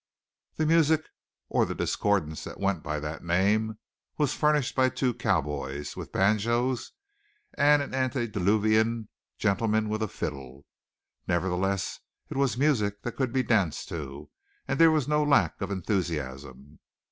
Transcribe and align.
The 0.55 0.65
music, 0.65 1.03
or 1.47 1.63
the 1.63 1.75
discordance 1.75 2.43
that 2.45 2.59
went 2.59 2.81
by 2.81 2.99
that 2.99 3.23
name, 3.23 3.77
was 4.17 4.33
furnished 4.33 4.75
by 4.75 4.89
two 4.89 5.13
cowboys 5.13 5.95
with 5.95 6.11
banjos 6.11 6.93
and 7.53 7.83
an 7.83 7.93
antediluvian 7.93 9.09
gentleman 9.37 9.89
with 9.89 10.01
a 10.01 10.07
fiddle. 10.07 10.65
Nevertheless, 11.27 11.99
it 12.31 12.37
was 12.37 12.57
music 12.57 13.03
that 13.03 13.15
could 13.15 13.31
be 13.31 13.43
danced 13.43 13.89
to, 13.89 14.31
and 14.67 14.79
there 14.79 14.89
was 14.89 15.07
no 15.07 15.21
lack 15.21 15.61
of 15.61 15.69
enthusiasm. 15.69 16.79